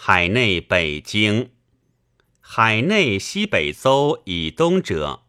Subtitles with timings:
[0.00, 1.50] 海内北京，
[2.38, 5.24] 海内西北邹以东者，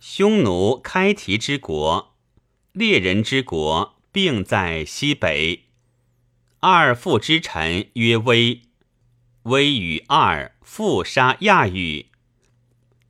[0.00, 2.16] 匈奴开提之国，
[2.72, 5.66] 猎人之国，并在西北。
[6.60, 8.62] 二父之臣曰威，
[9.42, 12.06] 威与二父杀亚羽，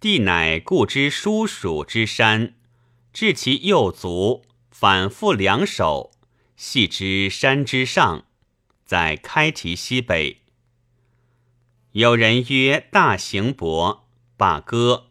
[0.00, 2.56] 帝乃故之叔属之山，
[3.12, 6.10] 至其右足，反复两手，
[6.56, 8.26] 系之山之上，
[8.84, 10.41] 在开提西北。
[11.92, 15.08] 有人曰：“大行伯罢歌，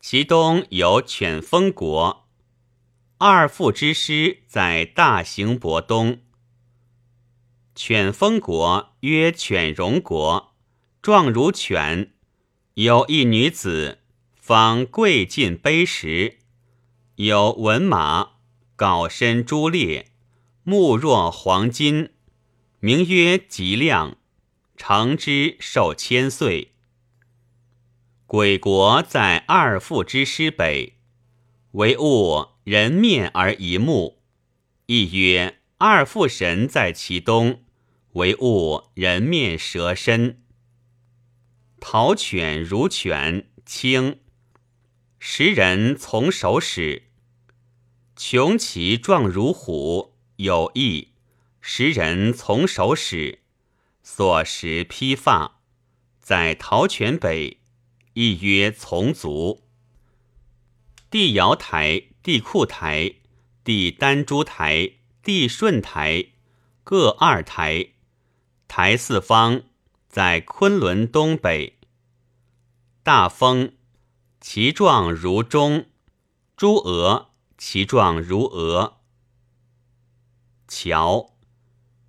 [0.00, 2.26] 其东有犬封国。
[3.18, 6.18] 二父之师在大行伯东。
[7.76, 10.56] 犬封国曰犬戎国，
[11.00, 12.12] 状如犬，
[12.74, 14.00] 有一女子，
[14.34, 16.38] 方跪尽碑石，
[17.14, 18.30] 有文马，
[18.76, 20.10] 缟身朱列，
[20.64, 22.10] 目若黄金，
[22.80, 24.16] 名曰吉亮。”
[24.76, 26.72] 成之寿千岁。
[28.26, 30.96] 鬼国在二父之师北，
[31.72, 34.22] 为物人面而一目，
[34.86, 37.62] 亦曰二父神在其东，
[38.12, 40.42] 为物人面蛇身。
[41.78, 44.20] 陶犬如犬，轻，
[45.18, 47.02] 时人从手使；
[48.16, 51.08] 穷其状如虎，有翼，
[51.60, 53.41] 时人从手使。
[54.14, 55.62] 所食披发，
[56.20, 57.62] 在陶泉北，
[58.12, 59.62] 亦曰从族。
[61.08, 63.14] 帝瑶台、帝库台、
[63.64, 66.26] 帝丹珠台、帝顺台
[66.84, 67.92] 各二台，
[68.68, 69.62] 台四方，
[70.10, 71.78] 在昆仑东北。
[73.02, 73.72] 大峰，
[74.42, 75.86] 其状如钟；
[76.54, 79.00] 朱鹅，其状如鹅。
[80.68, 81.30] 桥。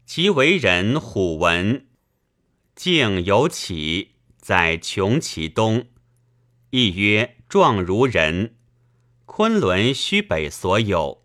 [0.06, 1.88] 其为人虎纹，
[2.76, 5.88] 竟有起，在穷其东，
[6.72, 8.56] 亦曰状如人。
[9.26, 11.24] 昆仑虚北所有。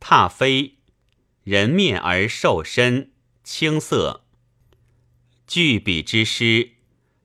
[0.00, 0.78] 踏飞，
[1.44, 4.24] 人面而兽身，青色。
[5.46, 6.72] 巨笔之诗，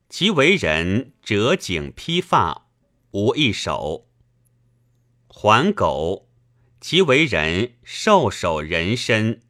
[0.09, 2.67] 其为人折颈披发，
[3.11, 4.07] 无一手。
[5.27, 6.29] 环狗，
[6.79, 9.41] 其为人兽首人身。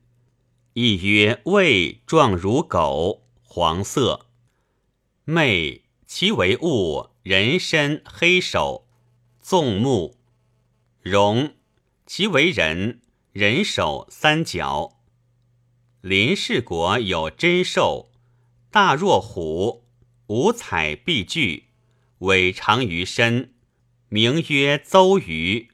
[0.73, 4.25] 亦曰胃状如狗，黄色。
[5.25, 8.87] 魅其为物，人身黑手，
[9.39, 10.17] 纵目。
[11.03, 11.53] 容
[12.07, 14.99] 其为人，人手三角。
[16.01, 18.09] 林氏国有真兽，
[18.71, 19.83] 大若虎，
[20.25, 21.65] 五彩碧具，
[22.17, 23.53] 尾长于身，
[24.09, 25.69] 名曰邹鱼，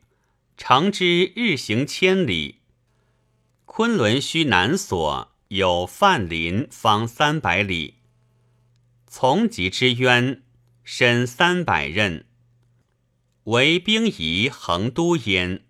[0.58, 2.60] 常之日行千里。
[3.64, 7.96] 昆仑虚南所有范林，方三百里。
[9.08, 10.44] 从极之渊，
[10.84, 12.26] 深三百仞，
[13.46, 15.66] 为兵夷横都焉。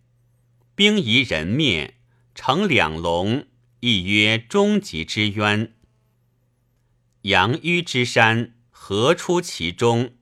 [0.75, 1.95] 兵夷人灭，
[2.35, 3.47] 成两龙，
[3.79, 5.73] 亦曰终极之渊。
[7.21, 10.13] 阳迂之山，何出其中？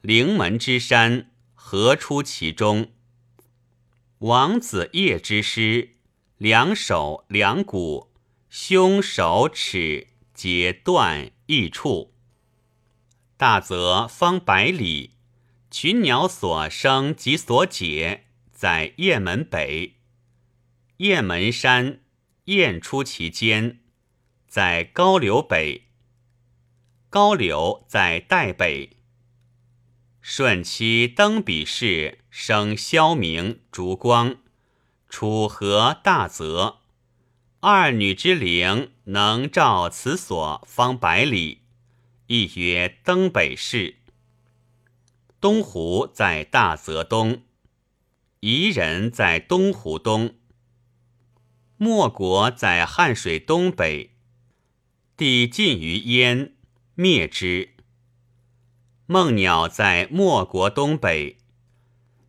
[0.00, 2.92] 灵门之山，何出其中？
[4.20, 5.96] 王子夜之师。
[6.38, 8.05] 两手两骨，
[8.58, 12.14] 胸手齿皆断异处。
[13.36, 15.10] 大泽方百里，
[15.70, 19.96] 群鸟所生及所解，在雁门北。
[20.96, 22.00] 雁门山，
[22.46, 23.80] 雁出其间，
[24.48, 25.88] 在高柳北。
[27.10, 28.96] 高柳在代北。
[30.22, 34.38] 顺期登彼氏，生萧明、烛光。
[35.10, 36.78] 楚河大泽，
[37.68, 41.62] 二女之灵能照此所方百里，
[42.28, 43.96] 亦曰登北市。
[45.40, 47.42] 东湖在大泽东，
[48.38, 50.36] 夷人在东湖东。
[51.76, 54.12] 莫国在汉水东北，
[55.16, 56.54] 地尽于燕，
[56.94, 57.70] 灭之。
[59.06, 61.38] 梦鸟在莫国东北。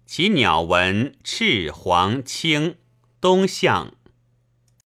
[0.03, 2.77] 其鸟纹赤黄青，
[3.21, 3.96] 东向。